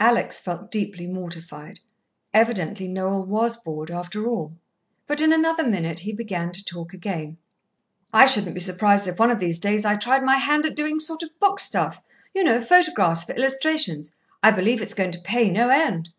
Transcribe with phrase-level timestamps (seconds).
[0.00, 1.80] Alex felt deeply mortified.
[2.34, 4.54] Evidently Noel was bored, after all.
[5.06, 7.38] But in another minute he began to talk again.
[8.12, 11.00] "I shouldn't be surprised if one of these days I tried my hand at doing
[11.00, 12.02] sort of book stuff.
[12.34, 14.12] You know, photographs for illustrations.
[14.42, 16.10] I believe it's going to pay no end."